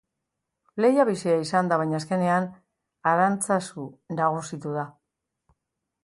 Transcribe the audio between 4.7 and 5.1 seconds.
da.